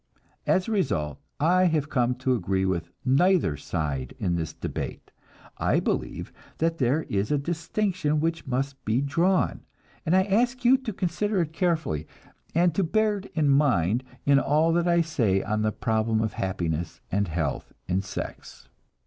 [0.47, 5.11] As a result I have come to agree with neither side in the debate.
[5.59, 9.61] I believe that there is a distinction which must be drawn,
[10.03, 12.07] and I ask you to consider it carefully,
[12.55, 16.99] and bear it in mind in all that I say on the problem of happiness
[17.11, 18.69] and health in sex.